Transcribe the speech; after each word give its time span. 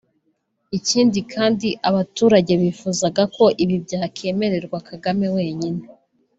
Ikindi 0.77 1.17
ngo 1.25 1.69
abaturage 1.89 2.53
bifuzaga 2.61 3.23
ko 3.35 3.43
ibi 3.63 3.75
byakwemererwa 3.85 4.77
Kagame 4.89 5.25
wenyine 5.35 5.81